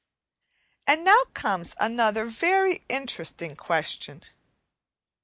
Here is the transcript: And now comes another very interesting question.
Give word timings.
And 0.87 1.03
now 1.03 1.25
comes 1.35 1.75
another 1.79 2.25
very 2.25 2.81
interesting 2.89 3.55
question. 3.55 4.23